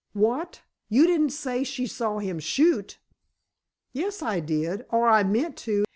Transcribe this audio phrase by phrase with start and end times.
[0.13, 0.63] "What!
[0.89, 2.97] You didn't say she saw him shoot!"
[3.93, 4.83] "Yes, I did.
[4.89, 5.85] Or I meant to.